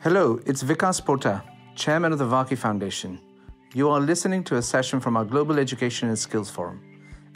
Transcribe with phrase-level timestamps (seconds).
[0.00, 1.42] Hello, it's Vikas Pota,
[1.74, 3.18] Chairman of the Varkey Foundation.
[3.72, 6.82] You are listening to a session from our Global Education and Skills Forum,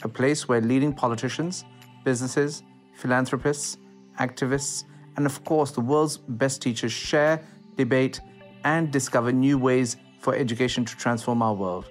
[0.03, 1.65] a place where leading politicians,
[2.05, 2.61] businesses,
[2.93, 3.77] philanthropists,
[4.19, 4.83] activists,
[5.17, 7.43] and of course the world's best teachers share,
[7.77, 8.21] debate,
[8.63, 11.89] and discover new ways for education to transform our world.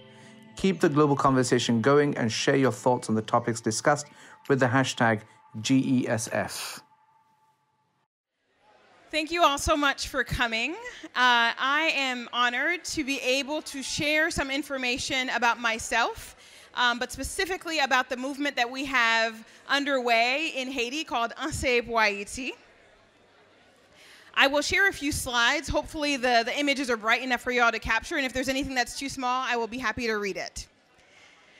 [0.57, 4.07] Keep the global conversation going and share your thoughts on the topics discussed
[4.49, 5.23] with the hashtag
[5.59, 6.81] GESF.
[9.11, 10.71] Thank you all so much for coming.
[10.71, 16.37] Uh, I am honored to be able to share some information about myself,
[16.77, 21.95] um, but specifically about the movement that we have underway in Haiti called Anseye Pou
[21.95, 22.53] Ayiti.
[24.33, 25.69] I will share a few slides.
[25.69, 28.49] Hopefully, the, the images are bright enough for you all to capture, and if there's
[28.49, 30.69] anything that's too small, I will be happy to read it.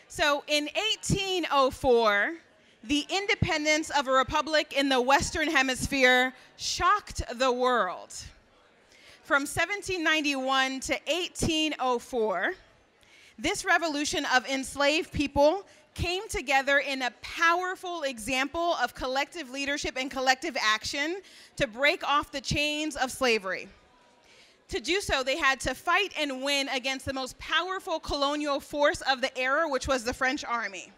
[0.07, 0.67] So, in
[1.01, 2.33] 1804,
[2.85, 8.15] the independence of a republic in the Western Hemisphere shocked the world.
[9.23, 12.55] From 1791 to 1804,
[13.39, 20.11] this revolution of enslaved people came together in a powerful example of collective leadership and
[20.11, 21.21] collective action
[21.57, 23.69] to break off the chains of slavery.
[24.69, 29.01] To do so, they had to fight and win against the most powerful colonial force
[29.03, 30.93] of the era, which was the French army.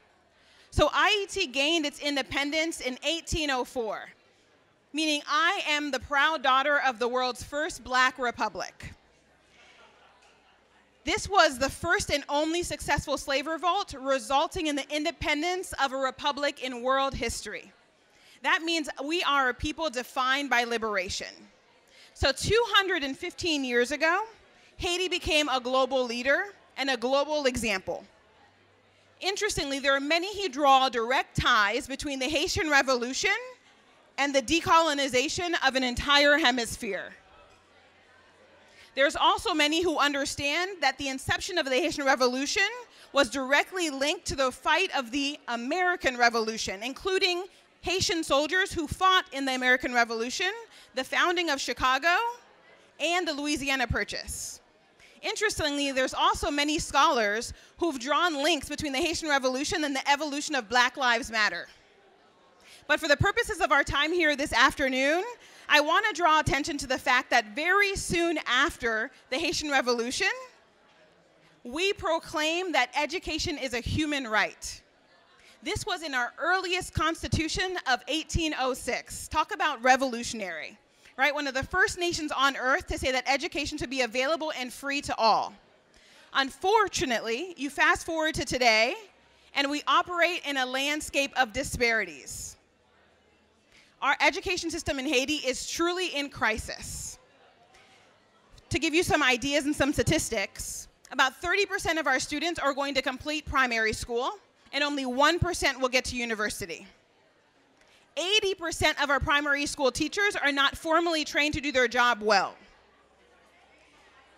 [0.73, 4.09] So Ayiti gained its independence in 1804,
[4.95, 8.95] meaning I am the proud daughter of the world's first black republic.
[11.05, 15.97] This was the first and only successful slave revolt, resulting in the independence of a
[15.99, 17.71] republic in world history.
[18.43, 21.35] That means we are a people defined by liberation.
[22.15, 24.23] So 215 years ago,
[24.79, 28.05] Haiti became a global leader and a global example.
[29.23, 33.31] Interestingly, there are many who draw direct ties between the Haitian Revolution
[34.19, 37.15] and the decolonization of an entire hemisphere.
[38.97, 42.69] There's also many who understand that the inception of the Haitian Revolution
[43.13, 47.45] was directly linked to the fight of the American Revolution, including
[47.83, 50.51] Haitian soldiers who fought in the American Revolution,
[50.95, 52.17] the founding of Chicago,
[52.99, 54.61] and the Louisiana Purchase.
[55.23, 60.55] Interestingly, there's also many scholars who've drawn links between the Haitian Revolution and the evolution
[60.57, 61.69] of Black Lives Matter.
[62.89, 65.23] But for the purposes of our time here this afternoon,
[65.69, 70.29] I want to draw attention to the fact that very soon after the Haitian Revolution,
[71.63, 74.83] we proclaim that education is a human right.
[75.63, 79.29] This was in our earliest constitution of 1806.
[79.29, 80.77] Talk about revolutionary
[81.17, 81.35] right?
[81.35, 84.73] One of the first nations on earth to say that education should be available and
[84.73, 85.55] free to all.
[86.35, 88.95] Unfortunately, you fast forward to today,
[89.55, 92.57] and we operate in a landscape of disparities.
[94.01, 97.19] Our education system in Haiti is truly in crisis.
[98.71, 102.95] To give you some ideas and some statistics, about 30% of our students are going
[102.95, 104.31] to complete primary school,
[104.73, 106.87] and only 1% will get to university.
[108.17, 112.55] 80% of our primary school teachers are not formally trained to do their job well.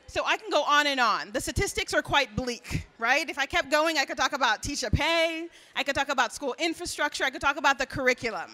[0.07, 1.33] So I can go on and on.
[1.33, 3.29] The statistics are quite bleak, right?
[3.29, 6.55] If I kept going, I could talk about teacher pay, I could talk about school
[6.59, 8.53] infrastructure, I could talk about the curriculum.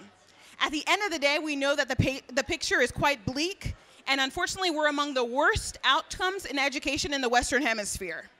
[0.60, 3.74] At the end of the day, we know that the, the picture is quite bleak,
[4.06, 8.30] and unfortunately, we're among the worst outcomes in education in the Western Hemisphere.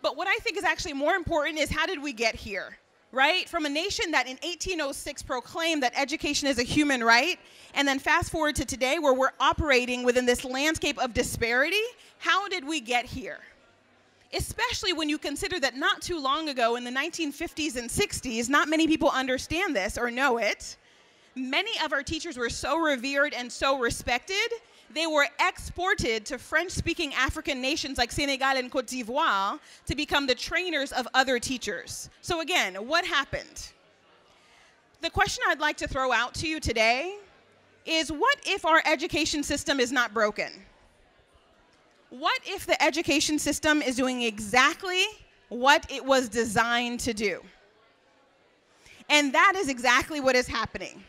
[0.00, 2.78] But what I think is actually more important is how did we get here?
[3.12, 3.48] Right?
[3.48, 7.38] From a nation that in 1806 proclaimed that education is a human right,
[7.74, 11.82] and then fast forward to today where we're operating within this landscape of disparity,
[12.18, 13.38] how did we get here?
[14.34, 18.68] Especially when you consider that not too long ago in the 1950s and 60s, not
[18.68, 20.76] many people understand this or know it.
[21.34, 24.50] Many of our teachers were so revered and so respected
[24.94, 30.26] they were exported to French speaking African nations like Senegal and Cote d'Ivoire to become
[30.26, 32.08] the trainers of other teachers.
[32.22, 33.72] So, again, what happened?
[35.00, 37.16] The question I'd like to throw out to you today
[37.84, 40.50] is what if our education system is not broken?
[42.10, 45.04] What if the education system is doing exactly
[45.50, 47.42] what it was designed to do?
[49.10, 51.02] And that is exactly what is happening.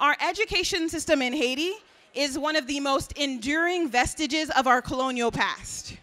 [0.00, 1.72] Our education system in Haiti
[2.14, 5.96] is one of the most enduring vestiges of our colonial past.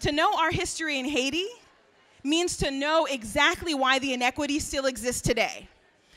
[0.00, 1.46] To know our history in Haiti
[2.24, 5.68] means to know exactly why the inequity still exists today.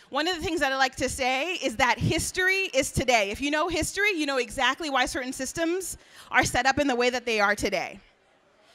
[0.09, 3.31] One of the things that I like to say is that history is today.
[3.31, 5.97] If you know history, you know exactly why certain systems
[6.31, 7.99] are set up in the way that they are today.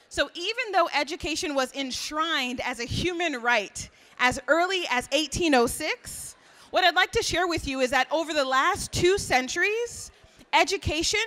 [0.09, 3.89] So even though education was enshrined as a human right
[4.19, 6.35] as early as 1806,
[6.69, 10.11] what I'd like to share with you is that over the last two centuries,
[10.53, 11.19] education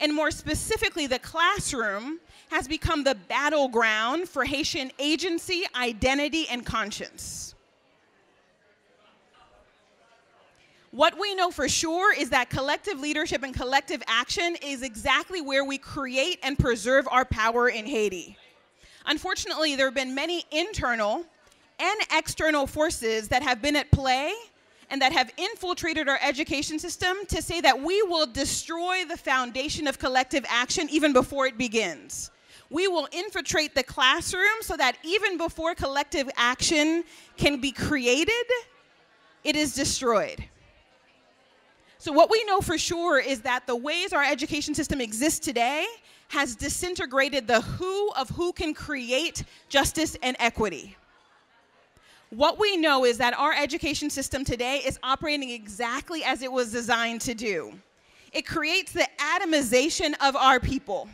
[0.00, 2.20] and more specifically, the classroom
[2.50, 7.54] has become the battleground for Haitian agency, identity, and conscience.
[10.90, 15.64] What we know for sure is that collective leadership and collective action is exactly where
[15.64, 18.36] we create and preserve our power in Haiti.
[19.06, 21.24] Unfortunately, there have been many internal
[21.78, 24.32] and external forces that have been at play
[24.90, 29.86] and that have infiltrated our education system to say that we will destroy the foundation
[29.86, 32.30] of collective action even before it begins.
[32.70, 37.04] We will infiltrate the classroom so that even before collective action
[37.36, 38.34] can be created,
[39.42, 40.44] it is destroyed.
[41.98, 45.84] So, what we know for sure is that the ways our education system exists today
[46.28, 50.96] has disintegrated the who of who can create justice and equity.
[52.30, 56.70] What we know is that our education system today is operating exactly as it was
[56.70, 57.72] designed to do.
[58.32, 61.08] It creates the atomization of our people.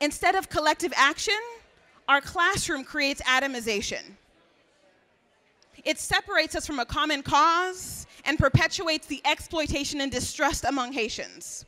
[0.00, 1.38] Instead of collective action,
[2.08, 4.02] our classroom creates atomization.
[5.84, 11.64] It separates us from a common cause and perpetuates the exploitation and distrust among Haitians.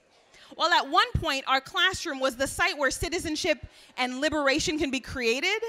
[0.57, 3.65] While at one point our classroom was the site where citizenship
[3.97, 5.63] and liberation can be created,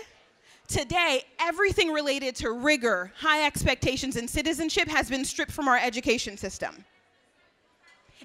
[0.72, 6.38] today everything related to rigor, high expectations, and citizenship has been stripped from our education
[6.38, 6.86] system.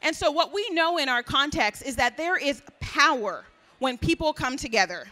[0.03, 3.45] And so, what we know in our context is that there is power
[3.79, 5.07] when people come together.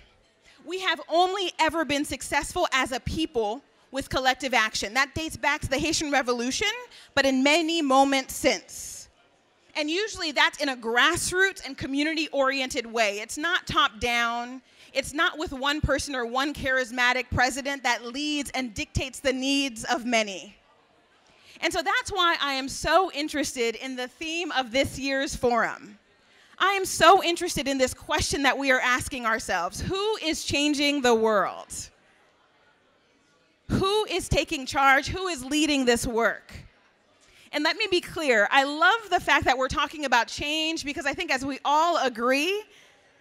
[0.64, 4.94] We have only ever been successful as a people with collective action.
[4.94, 6.68] That dates back to the Haitian Revolution,
[7.14, 8.93] but in many moments since.
[9.76, 13.18] And usually that's in a grassroots and community oriented way.
[13.20, 14.62] It's not top down,
[14.92, 19.84] it's not with one person or one charismatic president that leads and dictates the needs
[19.84, 20.56] of many.
[21.60, 25.98] And so that's why I am so interested in the theme of this year's forum.
[26.58, 31.02] I am so interested in this question that we are asking ourselves Who is changing
[31.02, 31.72] the world?
[33.70, 35.08] Who is taking charge?
[35.08, 36.52] Who is leading this work?
[37.54, 41.06] And let me be clear I love the fact that we're talking about change because
[41.06, 42.62] I think, as we all agree,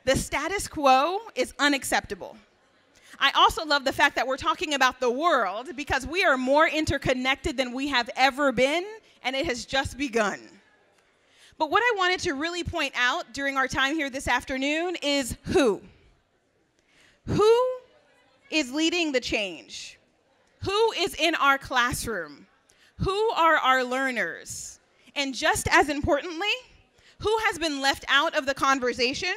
[0.06, 2.36] the status quo is unacceptable.
[3.20, 6.68] I also love the fact that we're talking about the world because we are more
[6.68, 8.84] interconnected than we have ever been,
[9.24, 10.40] and it has just begun.
[11.60, 15.38] But what I wanted to really point out during our time here this afternoon is
[15.44, 15.80] who?
[17.28, 17.64] Who
[18.50, 20.00] is leading the change?
[20.64, 22.48] Who is in our classroom?
[23.04, 24.80] Who are our learners?
[25.16, 26.54] And just as importantly,
[27.20, 29.34] who has been left out of the conversation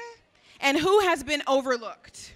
[0.61, 2.35] and who has been overlooked?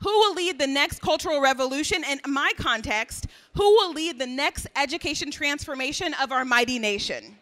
[0.00, 2.04] Who will lead the next cultural revolution?
[2.04, 7.38] In my context, who will lead the next education transformation of our mighty nation?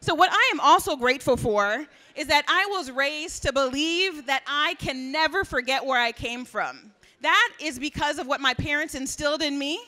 [0.00, 1.86] So, what I am also grateful for
[2.16, 6.44] is that I was raised to believe that I can never forget where I came
[6.44, 6.92] from.
[7.20, 9.80] That is because of what my parents instilled in me,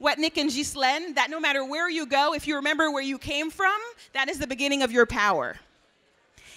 [0.00, 3.50] Wetnick and Gislen, that no matter where you go, if you remember where you came
[3.50, 3.76] from,
[4.12, 5.56] that is the beginning of your power.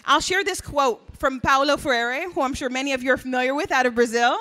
[0.05, 3.55] I'll share this quote from Paulo Freire, who I'm sure many of you are familiar
[3.55, 4.37] with out of Brazil,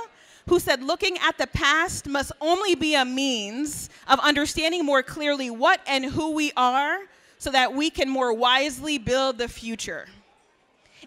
[0.48, 5.50] who said, Looking at the past must only be a means of understanding more clearly
[5.50, 6.98] what and who we are
[7.38, 10.06] so that we can more wisely build the future.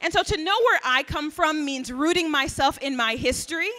[0.01, 3.69] And so to know where I come from means rooting myself in my history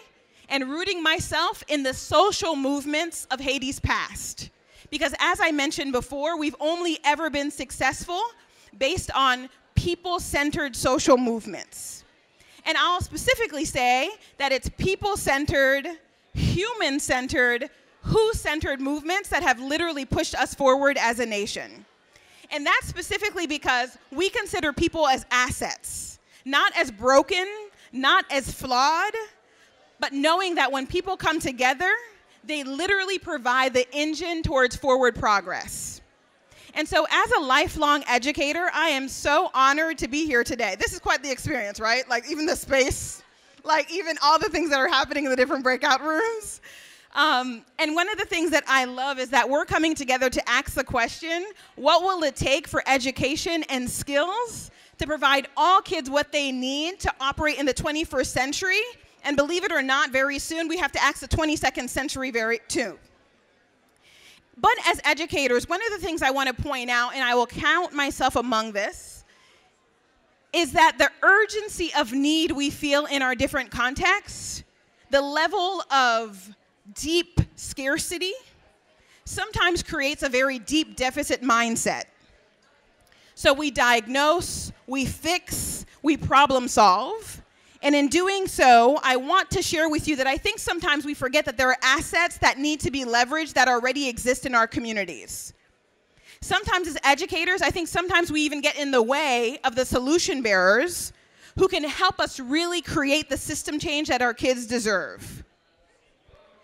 [0.49, 4.51] and rooting myself in the social movements of Haiti's past.
[4.91, 8.21] Because as I mentioned before, we've only ever been successful
[8.79, 12.05] based on people centered social movements.
[12.67, 15.87] And I'll specifically say that it's people centered,
[16.33, 17.71] human centered,
[18.03, 21.85] who centered movements that have literally pushed us forward as a nation.
[22.51, 27.47] And that's specifically because we consider people as assets, not as broken,
[27.93, 29.15] not as flawed,
[30.01, 31.91] but knowing that when people come together,
[32.45, 36.01] they literally provide the engine towards forward progress.
[36.75, 40.77] And so, as a lifelong educator, I am so honored to be here today.
[40.79, 42.09] This is quite the experience, right?
[42.09, 43.23] Like, even the space,
[43.63, 46.61] like, even all the things that are happening in the different breakout rooms.
[47.15, 50.49] Um, and one of the things that I love is that we're coming together to
[50.49, 51.47] ask the question
[51.77, 56.99] what will it take for education and skills to provide all kids what they need
[57.01, 58.81] to operate in the 21st century
[59.25, 62.61] and believe it or not, very soon we have to ask the 22nd century very
[62.69, 62.99] too.
[64.57, 67.47] But as educators, one of the things I want to point out, and I will
[67.47, 69.25] count myself among this,
[70.53, 74.63] is that the urgency of need we feel in our different contexts,
[75.11, 76.55] the level of
[76.95, 78.33] deep scarcity,
[79.25, 82.05] sometimes creates a very deep deficit mindset.
[83.35, 87.43] So we diagnose, we fix, we problem solve.
[87.85, 91.13] And in doing so, I want to share with you that I think sometimes we
[91.13, 94.67] forget that there are assets that need to be leveraged that already exist in our
[94.67, 95.53] communities.
[96.41, 100.41] Sometimes, as educators, I think sometimes we even get in the way of the solution
[100.41, 101.13] bearers
[101.59, 105.45] who can help us really create the system change that our kids deserve.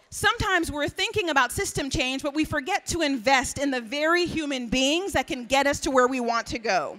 [0.09, 4.69] Sometimes we're thinking about system change, but we forget to invest in the very human
[4.69, 6.99] beings that can get us to where we want to go.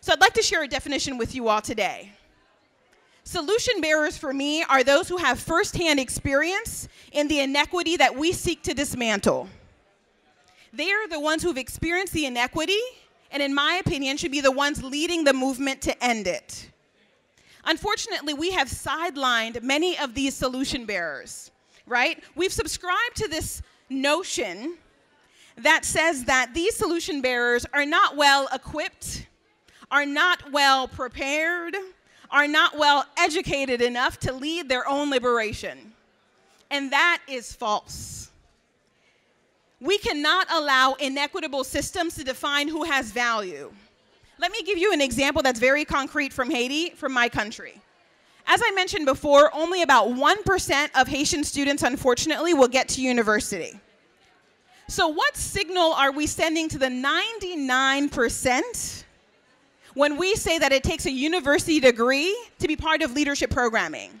[0.00, 2.12] So I'd like to share a definition with you all today.
[3.28, 8.32] Solution bearers for me are those who have firsthand experience in the inequity that we
[8.32, 9.50] seek to dismantle.
[10.72, 12.80] They are the ones who've experienced the inequity,
[13.30, 16.70] and in my opinion, should be the ones leading the movement to end it.
[17.66, 21.50] Unfortunately, we have sidelined many of these solution bearers,
[21.86, 22.24] right?
[22.34, 24.78] We've subscribed to this notion
[25.58, 29.26] that says that these solution bearers are not well equipped,
[29.90, 31.76] are not well prepared,
[32.30, 35.92] are not well educated enough to lead their own liberation.
[36.70, 38.30] And that is false.
[39.80, 43.70] We cannot allow inequitable systems to define who has value.
[44.38, 47.80] Let me give you an example that's very concrete from Haiti, from my country.
[48.46, 53.78] As I mentioned before, only about 1% of Haitian students, unfortunately, will get to university.
[54.88, 59.04] So, what signal are we sending to the 99%
[59.98, 64.20] when we say that it takes a university degree to be part of leadership programming?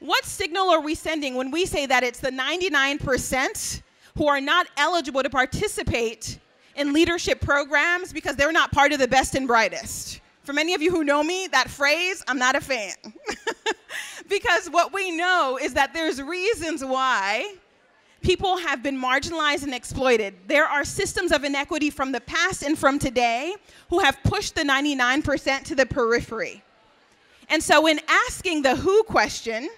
[0.00, 3.82] What signal are we sending when we say that it's the 99%
[4.16, 6.38] who are not eligible to participate
[6.76, 10.22] in leadership programs because they're not part of the best and brightest?
[10.44, 12.94] For many of you who know me, that phrase, I'm not a fan.
[14.30, 17.52] because what we know is that there's reasons why
[18.26, 20.34] people have been marginalized and exploited.
[20.48, 23.54] There are systems of inequity from the past and from today
[23.88, 26.64] who have pushed the 99% to the periphery.
[27.48, 29.68] And so, in asking the who question,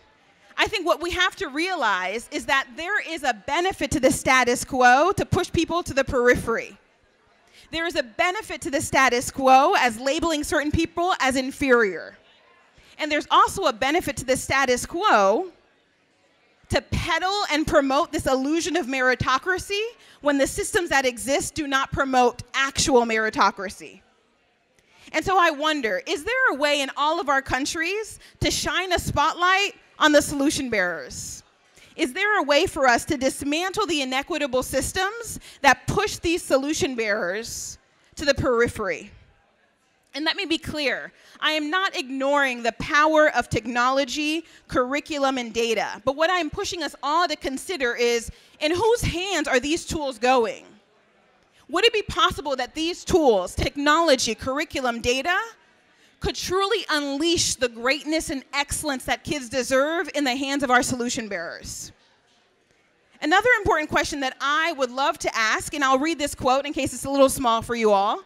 [0.56, 4.10] I think what we have to realize is that there is a benefit to the
[4.10, 6.78] status quo to push people to the periphery.
[7.70, 12.16] There is a benefit to the status quo as labeling certain people as inferior.
[12.96, 15.52] And there's also a benefit to the status quo
[16.70, 19.82] to peddle and promote this illusion of meritocracy
[20.20, 24.00] when the systems that exist do not promote actual meritocracy.
[25.12, 28.92] And so I wonder is there a way in all of our countries to shine
[28.92, 31.42] a spotlight on the solution bearers?
[31.96, 36.94] Is there a way for us to dismantle the inequitable systems that push these solution
[36.94, 37.78] bearers
[38.14, 39.10] to the periphery?
[40.14, 45.52] And let me be clear I am not ignoring the power of technology, curriculum, and
[45.52, 46.02] data.
[46.04, 50.18] But what I'm pushing us all to consider is in whose hands are these tools
[50.18, 50.64] going?
[51.68, 55.38] Would it be possible that these tools, technology, curriculum, data,
[56.20, 60.82] could truly unleash the greatness and excellence that kids deserve in the hands of our
[60.82, 61.92] solution bearers?
[63.20, 66.72] Another important question that I would love to ask, and I'll read this quote in
[66.72, 68.22] case it's a little small for you all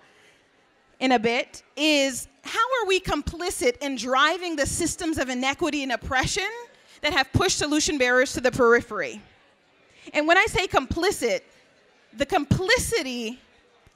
[1.02, 5.92] in a bit is how are we complicit in driving the systems of inequity and
[5.92, 6.48] oppression
[7.02, 9.20] that have pushed solution bearers to the periphery?
[10.14, 11.40] And when I say complicit,
[12.16, 13.40] the complicity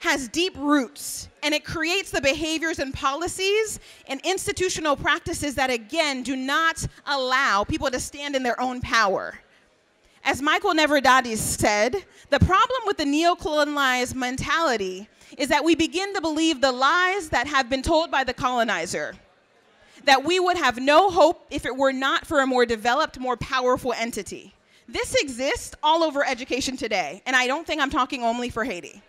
[0.01, 6.25] has deep roots and it creates the behaviors and policies and institutional practices that, again,
[6.25, 9.39] do not allow people to stand in their own power.
[10.25, 15.09] As Michael Neverdatis said, the problem with the neo-colonialized mentality
[15.39, 19.15] is that we begin to believe the lies that have been told by the colonizer.
[20.05, 23.37] That we would have no hope if it were not for a more developed, more
[23.37, 24.55] powerful entity.
[24.89, 29.03] This exists all over education today, and I don't think I'm talking only for Haiti.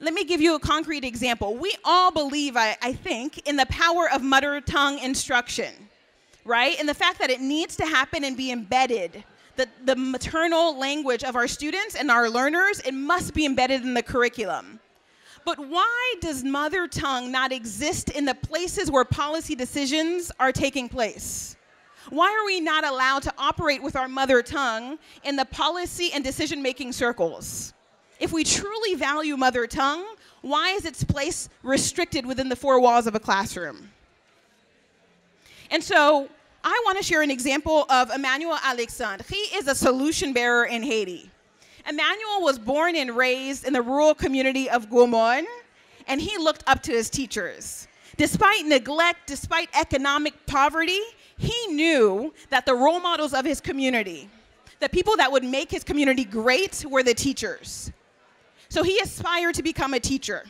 [0.00, 1.56] Let me give you a concrete example.
[1.56, 5.72] We all believe, I, I think, in the power of mother tongue instruction,
[6.44, 6.76] right?
[6.78, 9.24] And the fact that it needs to happen and be embedded
[9.56, 13.94] the, the maternal language of our students and our learners, it must be embedded in
[13.94, 14.80] the curriculum.
[15.44, 20.88] But why does mother tongue not exist in the places where policy decisions are taking
[20.88, 21.56] place?
[22.10, 26.22] Why are we not allowed to operate with our mother tongue in the policy and
[26.22, 27.72] decision making circles?
[28.20, 30.04] If we truly value mother tongue,
[30.42, 33.90] why is its place restricted within the four walls of a classroom?
[35.70, 36.28] And so
[36.62, 39.24] I want to share an example of Emmanuel Alexandre.
[39.28, 41.30] He is a solution bearer in Haiti.
[41.88, 45.46] Emmanuel was born and raised in the rural community of Gaumont,
[46.06, 47.88] and he looked up to his teachers.
[48.16, 51.00] Despite neglect, despite economic poverty,
[51.36, 54.28] he knew that the role models of his community,
[54.80, 57.90] the people that would make his community great, were the teachers.
[58.68, 60.44] So he aspired to become a teacher.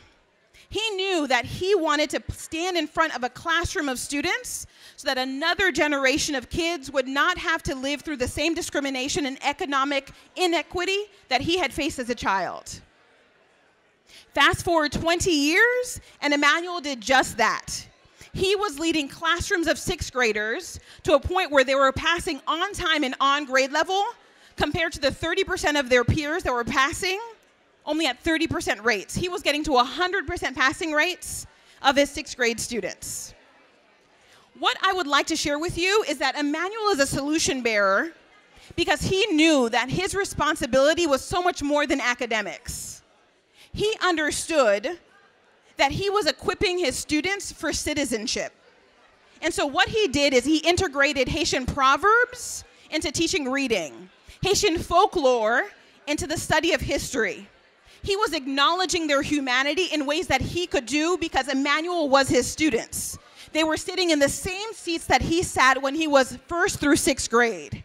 [0.68, 4.66] He knew that he wanted to stand in front of a classroom of students
[5.04, 9.26] so that another generation of kids would not have to live through the same discrimination
[9.26, 12.80] and economic inequity that he had faced as a child.
[14.32, 17.86] Fast forward 20 years, and Emmanuel did just that.
[18.32, 22.72] He was leading classrooms of sixth graders to a point where they were passing on
[22.72, 24.02] time and on grade level
[24.56, 27.20] compared to the 30% of their peers that were passing
[27.84, 29.14] only at 30% rates.
[29.14, 31.46] He was getting to 100% passing rates
[31.82, 33.34] of his sixth grade students.
[34.58, 38.12] What I would like to share with you is that Emmanuel is a solution bearer
[38.76, 43.02] because he knew that his responsibility was so much more than academics.
[43.72, 44.98] He understood
[45.76, 48.52] that he was equipping his students for citizenship.
[49.42, 54.08] And so, what he did is he integrated Haitian proverbs into teaching reading,
[54.42, 55.64] Haitian folklore
[56.06, 57.48] into the study of history,
[58.04, 62.46] he was acknowledging their humanity in ways that he could do because Emmanuel was his
[62.46, 63.18] students.
[63.54, 66.96] They were sitting in the same seats that he sat when he was first through
[66.96, 67.84] sixth grade.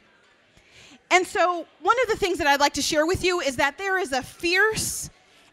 [1.12, 3.78] And so, one of the things that I'd like to share with you is that
[3.78, 5.12] there is a fierce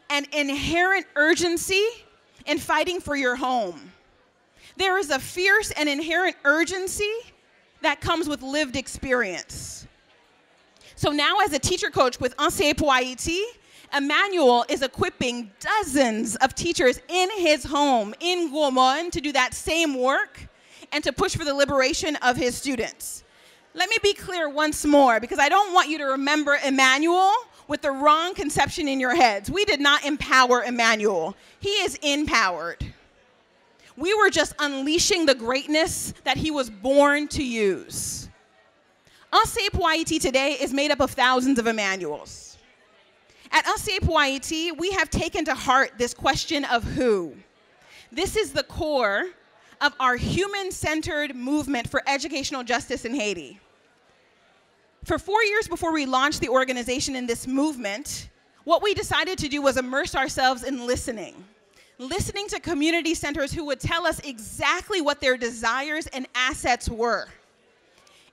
[0.08, 1.84] and inherent urgency
[2.46, 3.92] in fighting for your home.
[4.78, 7.12] There is a fierce and inherent urgency
[7.82, 9.86] that comes with lived experience.
[10.94, 13.42] So now, as a teacher coach with Anseye Pou Ayiti,
[13.94, 19.94] Emmanuel is equipping dozens of teachers in his home in Gaumont to do that same
[19.94, 20.48] work
[20.92, 23.24] and to push for the liberation of his students.
[23.74, 27.32] Let me be clear once more because I don't want you to remember Emmanuel
[27.68, 29.50] with the wrong conception in your heads.
[29.50, 32.84] We did not empower Emmanuel, he is empowered.
[33.96, 38.28] We were just unleashing the greatness that he was born to use.
[39.32, 42.45] Pou Ayiti today is made up of thousands of Emmanuels.
[43.50, 47.34] At Anseye we have taken to heart this question of who.
[48.12, 49.30] This is the core
[49.80, 53.60] of our human centered movement for educational justice in Haiti.
[55.04, 58.28] For four years before we launched the organization in this movement,
[58.64, 61.44] what we decided to do was immerse ourselves in listening.
[61.98, 67.28] Listening to community centers who would tell us exactly what their desires and assets were.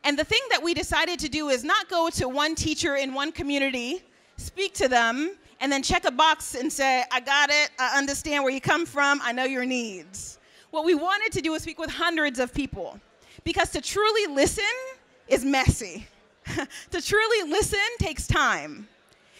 [0.03, 3.13] And the thing that we decided to do is not go to one teacher in
[3.13, 4.01] one community
[4.37, 8.43] speak to them, and then check a box and say, I got it, I understand
[8.43, 10.39] where you come from, I know your needs.
[10.71, 12.99] What we wanted to do was speak with hundreds of people
[13.43, 14.63] because to truly listen
[15.27, 16.07] is messy.
[16.91, 18.87] to truly listen takes time.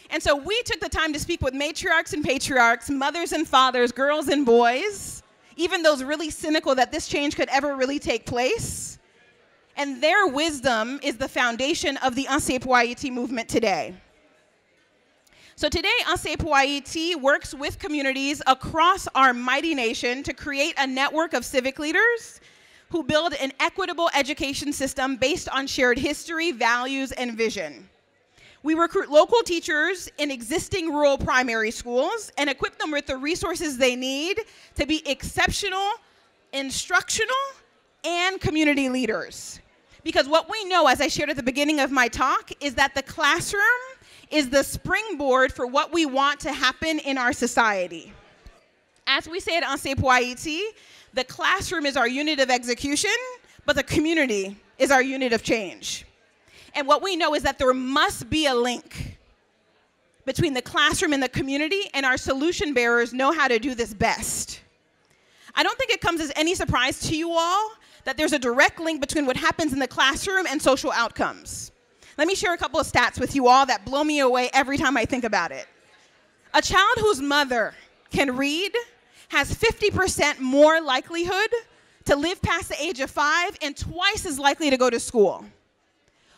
[0.10, 3.92] And so we took the time to speak with matriarchs and patriarchs, mothers and fathers,
[3.92, 5.24] girls and boys,
[5.56, 9.00] even those really cynical that this change could ever really take place.
[9.76, 12.28] And their wisdom is the foundation of the
[12.62, 13.96] pour movement today.
[15.56, 15.94] So today,
[16.40, 16.66] pour
[17.22, 22.42] works with communities across our mighty nation to create a network of civic leaders
[22.90, 27.88] who build an equitable education system based on shared history, values, and vision.
[28.64, 33.78] We recruit local teachers in existing rural primary schools and equip them with the resources
[33.78, 34.40] they need
[34.76, 35.92] to be exceptional,
[36.52, 37.36] instructional,
[38.04, 39.60] and community leaders.
[40.04, 42.96] Because what we know, as I shared at the beginning of my talk, is that
[42.96, 43.62] the classroom
[44.34, 48.12] is the springboard for what we want to happen in our society.
[49.06, 50.74] As we say at Anseye Pou
[51.14, 53.12] the classroom is our unit of execution,
[53.66, 56.06] but the community is our unit of change.
[56.74, 59.18] And what we know is that there must be a link
[60.26, 63.94] between the classroom and the community, and our solution bearers know how to do this
[63.94, 64.62] best.
[65.54, 67.72] I don't think it comes as any surprise to you all
[68.06, 71.72] that there's a direct link between what happens in the classroom and social outcomes.
[72.18, 74.78] Let me share a couple of stats with you all that blow me away every
[74.78, 75.68] time I think about it.
[76.54, 77.74] A child whose mother
[78.12, 78.72] can read
[79.30, 81.50] has 50% more likelihood
[82.06, 85.46] to live past the age of five and twice as likely to go to school.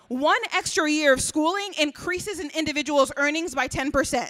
[0.08, 4.30] One extra year of schooling increases an individual's earnings by 10%.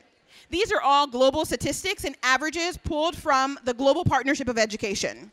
[0.49, 5.31] These are all global statistics and averages pulled from the Global Partnership of Education.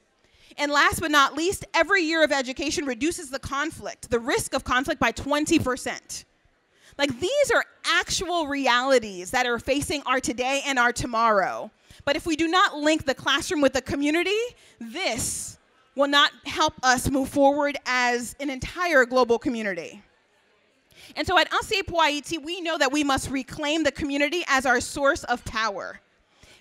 [0.59, 4.65] And last but not least, every year of education reduces the conflict, the risk of
[4.65, 6.25] conflict by 20%.
[6.99, 11.71] Like these are actual realities that are facing our today and our tomorrow.
[12.05, 14.39] But if we do not link the classroom with the community,
[14.79, 15.59] this
[15.95, 20.03] will not help us move forward as an entire global community.
[21.17, 25.25] And so at Anseye we know that we must reclaim the community as our source
[25.25, 26.01] of power.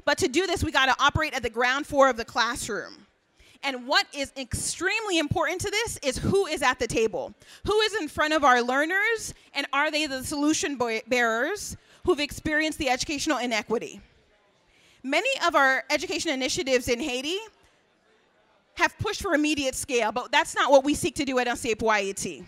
[0.04, 3.06] But to do this, we got to operate at the ground floor of the classroom.
[3.64, 7.34] And what is extremely important to this is who is at the table.
[7.66, 12.80] Who is in front of our learners, and are they the solution bearers who've experienced
[12.80, 14.02] the educational inequity?
[15.04, 17.38] Many of our education initiatives in Haiti
[18.76, 22.46] have pushed for immediate scale, but that's not what we seek to do at NCAP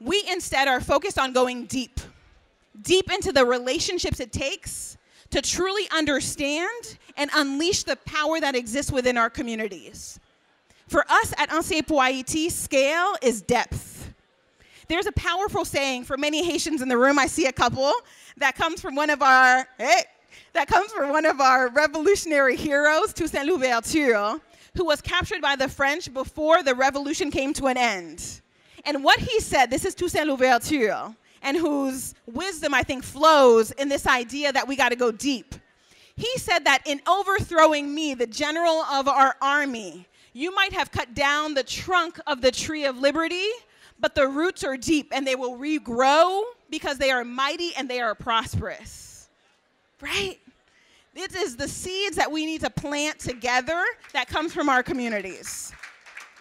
[0.00, 2.00] We instead are focused on going deep,
[2.82, 4.98] deep into the relationships it takes
[5.30, 10.18] to truly understand and unleash the power that exists within our communities.
[10.88, 14.12] For us at NCAP scale is depth.
[14.88, 17.92] There's a powerful saying for many Haitians in the room, I see a couple,
[18.36, 20.02] that comes from one of our, hey,
[20.52, 24.38] that comes from one of our revolutionary heroes, Toussaint Louverture,
[24.76, 28.40] who was captured by the French before the revolution came to an end.
[28.84, 33.88] And what he said, this is Toussaint Louverture, and whose wisdom I think flows in
[33.88, 35.54] this idea that we got to go deep.
[36.22, 41.14] He said that in overthrowing me, the general of our army, you might have cut
[41.14, 43.48] down the trunk of the tree of liberty,
[43.98, 48.00] but the roots are deep and they will regrow because they are mighty and they
[48.00, 49.30] are prosperous.
[50.00, 50.38] Right?
[51.12, 53.82] This is the seeds that we need to plant together
[54.12, 55.72] that comes from our communities.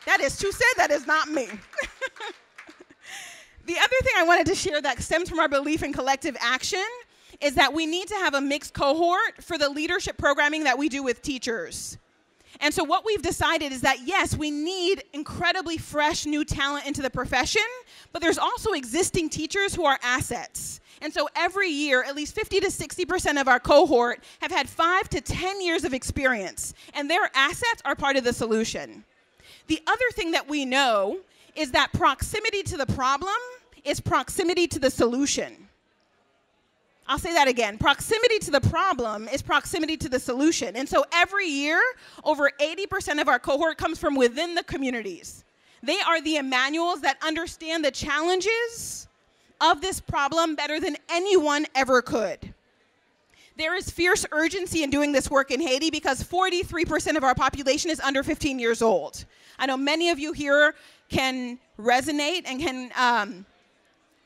[0.06, 1.48] That is Toussaint, that is not me.
[3.65, 6.86] the other thing I wanted to share that stems from our belief in collective action
[7.41, 10.89] is that we need to have a mixed cohort for the leadership programming that we
[10.89, 11.97] do with teachers.
[12.60, 17.01] And so, what we've decided is that yes, we need incredibly fresh new talent into
[17.01, 17.63] the profession,
[18.12, 20.80] but there's also existing teachers who are assets.
[21.01, 25.10] And so, every year, at least 50 to 60% of our cohort have had five
[25.10, 29.04] to 10 years of experience, and their assets are part of the solution.
[29.67, 31.19] The other thing that we know
[31.56, 33.34] is that proximity to the problem
[33.84, 35.69] is proximity to the solution.
[37.12, 37.78] I'll say that again.
[37.78, 40.78] Proximity to the problem is proximity to the solution.
[40.78, 41.82] And so every year,
[42.24, 45.43] over 80% of our cohort comes from within the communities.
[45.84, 49.10] They are the Emmanuels that understand the challenges
[49.60, 52.54] of this problem better than anyone ever could.
[53.58, 57.91] There is fierce urgency in doing this work in Haiti because 43% of our population
[57.91, 59.26] is under 15 years old.
[59.60, 60.76] I know many of you here
[61.10, 63.45] can resonate and can um,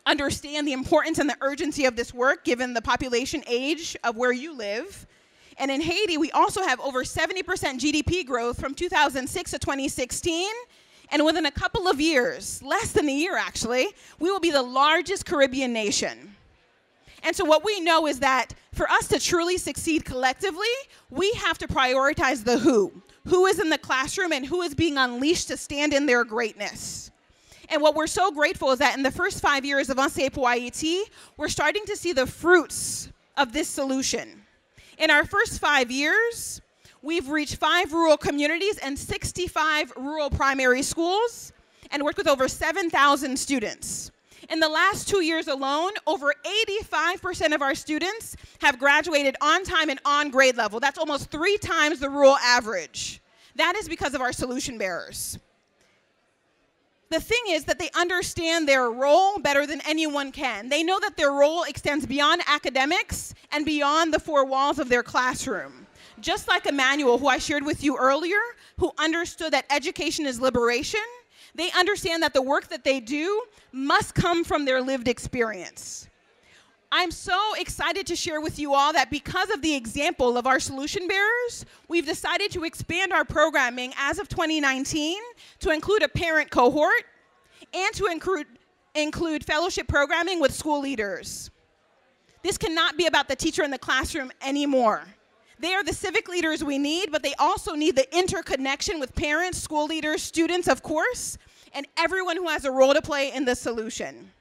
[0.06, 4.32] understand the importance and the urgency of this work given the population age of where
[4.32, 5.08] you live.
[5.58, 10.52] And in Haiti, we also have over 70% GDP growth from 2006 to 2016.
[11.12, 13.88] And within a couple of years, less than a year actually,
[14.20, 16.36] we will be the largest Caribbean nation.
[17.24, 20.68] And so, what we know is that for us to truly succeed collectively,
[21.10, 23.02] we have to prioritize the who.
[23.28, 27.10] Who is in the classroom and who is being unleashed to stand in their greatness.
[27.70, 31.02] And what we're so grateful is that in the first five years of NCAP
[31.38, 34.44] we're starting to see the fruits of this solution.
[34.98, 36.62] In our first five years,
[37.02, 41.52] we've reached five rural communities and 65 rural primary schools
[41.92, 44.12] and worked with over 7,000 students.
[44.50, 46.34] In the last two years alone, over
[46.72, 50.80] 85% of our students have graduated on time and on grade level.
[50.80, 53.22] That's almost three times the rural average.
[53.56, 55.40] That is because of our solution bearers
[57.16, 60.68] the thing is that they understand their role better than anyone can.
[60.68, 65.02] They know that their role extends beyond academics and beyond the four walls of their
[65.02, 65.88] classroom.
[66.20, 68.42] Just like Emmanuel, who I shared with you earlier,
[68.80, 71.00] who understood that education is liberation,
[71.56, 76.10] they understand that the work that they do must come from their lived experience.
[76.98, 80.62] I'm so excited to share with you all that because of the example of our
[80.62, 85.18] solution bearers, we've decided to expand our programming as of 2019
[85.60, 87.04] to include a parent cohort
[87.74, 88.48] and to include,
[88.96, 91.52] include fellowship programming with school leaders.
[92.44, 95.04] This cannot be about the teacher in the classroom anymore.
[95.60, 99.62] They are the civic leaders we need, but they also need the interconnection with parents,
[99.62, 101.38] school leaders, students, of course,
[101.74, 104.32] and everyone who has a role to play in the solution.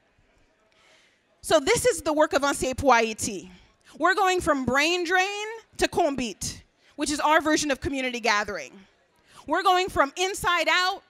[1.45, 3.47] So this is the work of NCAP
[3.99, 5.45] We're going from brain drain
[5.77, 6.63] to konbit,
[6.95, 8.71] which is our version of community gathering.
[9.45, 11.03] We're going from inside out,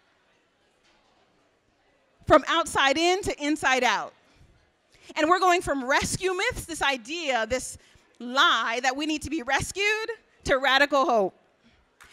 [2.28, 4.12] from outside in to inside out.
[5.15, 7.78] And we're going from rescue myths, this idea, this
[8.19, 10.10] lie that we need to be rescued,
[10.43, 11.34] to radical hope.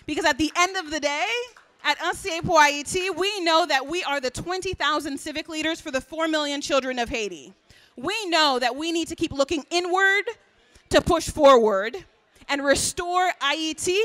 [0.06, 1.26] Because at the end of the day,
[1.82, 6.61] at NCAP we know that we are the 20,000 civic leaders for the 4 million
[6.61, 7.52] children of Haiti
[7.96, 10.24] we know that we need to keep looking inward
[10.90, 11.96] to push forward
[12.48, 14.00] and restore Ayiti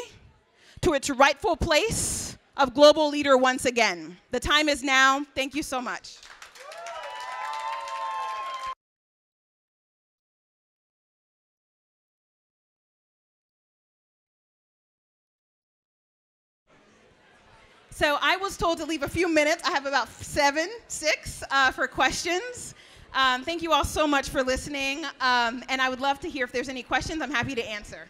[0.81, 4.17] to its rightful place of global leader once again.
[4.31, 5.25] The time is now.
[5.35, 6.17] Thank you so much.
[17.91, 19.63] So I was told to leave a few minutes.
[19.67, 22.75] I have about seven, six uh, for questions.
[23.13, 26.45] Um, thank you all so much for listening, um, and I would love to hear
[26.45, 27.21] if there's any questions.
[27.21, 28.07] I'm happy to answer.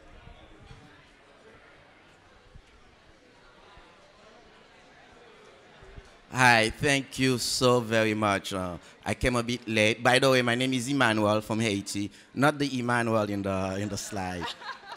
[6.31, 8.53] Hi, thank you so very much.
[8.53, 10.03] Uh, I came a bit late.
[10.03, 13.87] By the way, my name is Emmanuel from Haiti, not the Emmanuel in the in
[13.87, 14.45] the slide.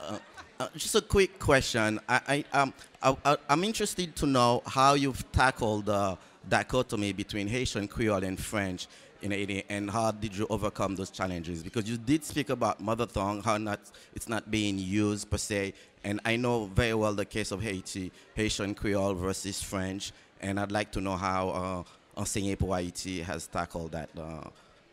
[0.03, 0.19] uh,
[0.59, 2.01] uh just a quick question.
[2.09, 7.87] I, I, um, I, am interested to know how you've tackled the dichotomy between Haitian
[7.87, 8.89] Creole and French
[9.22, 11.62] in Haiti, and how did you overcome those challenges?
[11.62, 13.80] Because you did speak about mother tongue, how not
[14.14, 18.11] it's not being used per se, and I know very well the case of Haiti,
[18.35, 21.85] Haitian Creole versus French, and I'd like to know how
[22.16, 24.42] uh, Anseye Pou Ayiti has tackled that uh,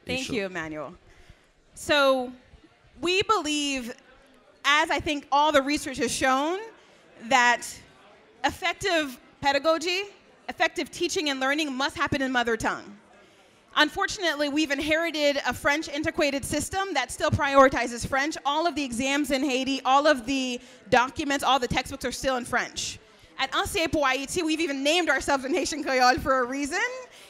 [0.06, 0.34] Thank issue.
[0.34, 0.94] you, Emmanuel.
[1.74, 2.32] So
[3.02, 3.94] we believe,
[4.66, 6.60] as I think all the research has shown,
[7.30, 7.68] that
[8.44, 10.04] effective pedagogy,
[10.50, 12.97] effective teaching and learning must happen in mother tongue.
[13.80, 18.36] Unfortunately, we've inherited a French antiquated system that still prioritizes French.
[18.44, 20.60] All of the exams in Haiti, all of the
[20.90, 22.98] documents, all the textbooks are still in French.
[23.38, 26.82] At Anseye Pou we've even named ourselves in Haitian Creole for a reason.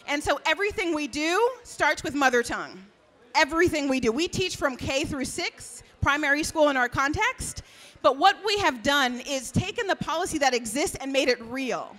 [0.08, 2.82] And so everything we do starts with mother tongue.
[3.36, 4.14] Everything we do.
[4.14, 7.64] We teach from K through six, primary school in our context.
[8.02, 11.94] But what we have done is taken the policy that exists and made it real.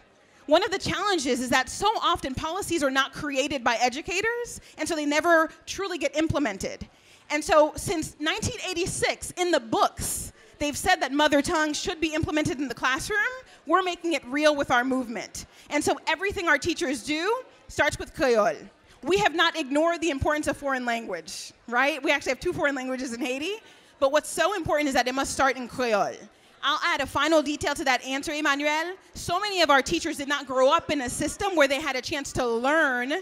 [0.48, 4.88] One of the challenges is that so often policies are not created by educators, and
[4.88, 6.88] so they never truly get implemented.
[7.28, 12.60] And so since 1986, in the books, they've said that mother tongue should be implemented
[12.60, 13.18] in the classroom.
[13.66, 15.44] We're making it real with our movement.
[15.68, 18.56] And so everything our teachers do starts with Creole.
[19.02, 22.02] We have not ignored the importance of foreign language, right?
[22.02, 23.56] We actually have two foreign languages in Haiti,
[24.00, 26.16] but what's so important is that it must start in Creole.
[26.62, 28.94] I'll add a final detail to that answer, Emmanuel.
[29.14, 31.96] So many of our teachers did not grow up in a system where they had
[31.96, 33.12] a chance to learn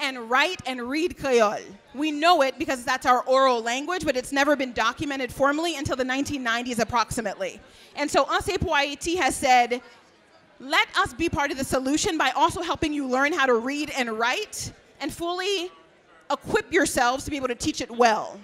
[0.00, 1.60] and write and read Creole.
[1.94, 5.96] We know it because that's our oral language, but it's never been documented formally until
[5.96, 7.60] the 1990s approximately.
[7.96, 9.80] And so Anseye has said,
[10.60, 13.90] let us be part of the solution by also helping you learn how to read
[13.96, 15.70] and write and fully
[16.30, 18.40] equip yourselves to be able to teach it well.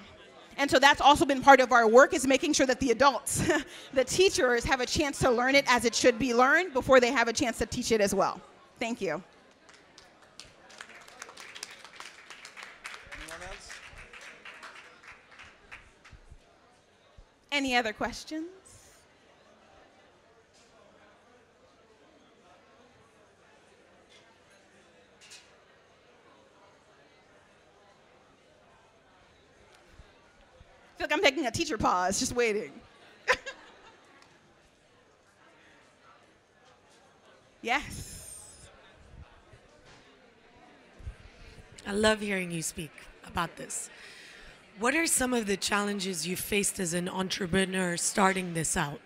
[0.61, 3.51] And so that's also been part of our work is making sure that the adults,
[3.95, 7.11] the teachers have a chance to learn it as it should be learned before they
[7.11, 8.39] have a chance to teach it as well.
[8.79, 9.23] Thank you.
[17.51, 18.51] Any other questions?
[31.01, 32.71] feel like I'm taking a teacher pause, just waiting.
[37.63, 38.69] yes.
[41.87, 42.91] I love hearing you speak
[43.27, 43.89] about this.
[44.79, 49.01] What are some of the challenges you faced as an entrepreneur starting this out?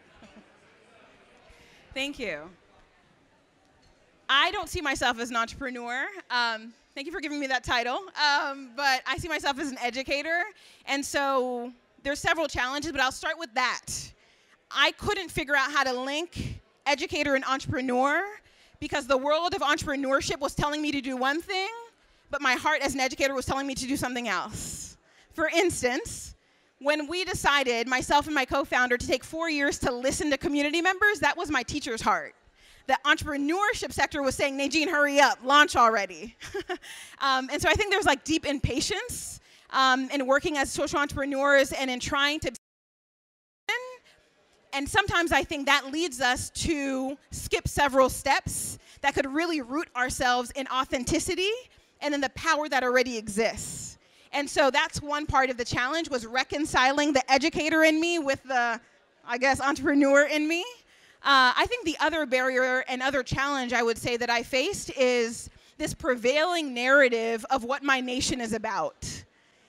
[1.93, 2.51] Thank you.
[4.29, 6.07] I don't see myself as an entrepreneur.
[6.31, 8.01] Um, thank you for giving me that title.
[8.17, 10.43] Um, but I see myself as an educator.
[10.87, 11.73] And so
[12.05, 13.87] there's several challenges, but I'll start with that.
[14.71, 18.23] I couldn't figure out how to link educator and entrepreneur
[18.79, 21.71] because the world of entrepreneurship was telling me to do one thing,
[22.31, 24.97] but my heart as an educator was telling me to do something else.
[25.33, 26.35] For instance,
[26.79, 30.37] when we decided, myself and my co founder, to take four years to listen to
[30.37, 32.35] community members, that was my teacher's heart.
[32.87, 36.37] The entrepreneurship sector was saying, Nadine, hurry up, launch already.
[37.21, 39.41] um, and so I think there's like deep impatience
[39.75, 42.53] um, in working as social entrepreneurs and in trying to
[44.75, 49.89] and sometimes I think that leads us to skip several steps that could really root
[49.95, 51.51] ourselves in authenticity
[52.01, 53.99] and in the power that already exists.
[54.33, 58.43] And so that's one part of the challenge was reconciling the educator in me with
[58.43, 58.81] the,
[59.25, 60.63] I guess, entrepreneur in me.
[61.23, 64.91] Uh, I think the other barrier and other challenge I would say that I faced
[64.99, 69.24] is this prevailing narrative of what my nation is about.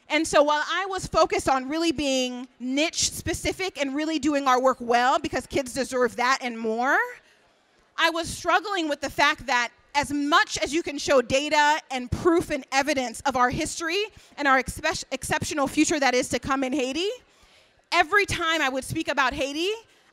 [0.10, 4.62] And so while I was focused on really being niche specific and really doing our
[4.62, 6.98] work well because kids deserve that and more,
[7.98, 12.12] I was struggling with the fact that as much as you can show data and
[12.12, 14.04] proof and evidence of our history
[14.38, 17.10] and our expe- exceptional future that is to come in Haiti,
[17.92, 19.70] every time I would speak about Haiti,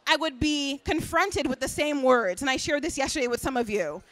[0.06, 2.42] I would be confronted with the same words.
[2.42, 4.02] And I shared this yesterday with some of you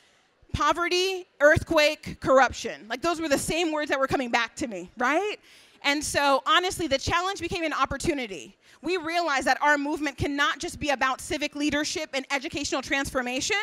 [0.53, 2.87] poverty, earthquake, corruption.
[2.89, 5.37] Like those were the same words that were coming back to me, right?
[5.83, 8.57] And so, honestly, the challenge became an opportunity.
[8.83, 13.57] We realized that our movement cannot just be about civic leadership and educational transformation.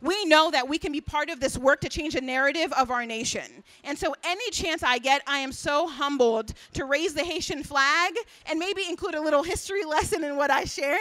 [0.00, 2.90] We know that we can be part of this work to change the narrative of
[2.90, 3.64] our nation.
[3.82, 8.14] And so, any chance I get, I am so humbled to raise the Haitian flag
[8.46, 10.98] and maybe include a little history lesson in what I share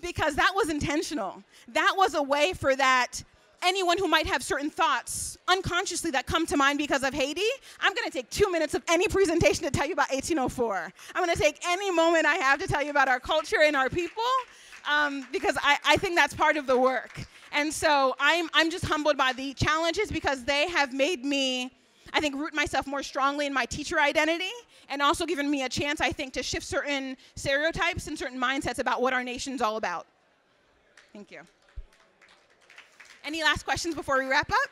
[0.00, 1.42] because that was intentional.
[1.68, 3.22] That was a way for that
[3.62, 7.42] anyone who might have certain thoughts unconsciously that come to mind because of Haiti,
[7.80, 10.92] I'm to take two minutes of any presentation to tell you about 1804.
[11.14, 13.88] I'm to take any moment I have to tell you about our culture and our
[13.88, 14.22] people
[14.90, 17.20] um, because I, I think that's part of the work.
[17.52, 21.70] And so I'm, I'm just humbled by the challenges because they have made me,
[22.12, 24.50] I think, root myself more strongly in my teacher identity
[24.88, 28.78] and also given me a chance, I think, to shift certain stereotypes and certain mindsets
[28.78, 30.06] about what our nation's all about.
[31.12, 31.40] Thank you.
[33.24, 34.70] Any last questions before we wrap up?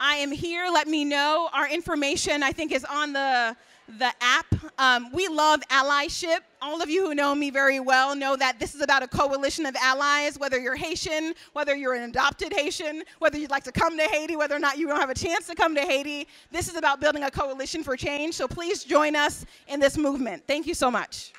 [0.00, 0.68] I am here.
[0.72, 1.50] Let me know.
[1.52, 3.56] Our information, I think, is on the
[3.98, 4.46] the app.
[4.78, 6.38] Um, we love allyship.
[6.62, 9.66] All of you who know me very well know that this is about a coalition
[9.66, 13.98] of allies, whether you're Haitian, whether you're an adopted Haitian, whether you'd like to come
[13.98, 16.26] to Haiti, whether or not you don't have a chance to come to Haiti.
[16.50, 18.34] This is about building a coalition for change.
[18.34, 20.44] So please join us in this movement.
[20.46, 21.32] Thank you so much.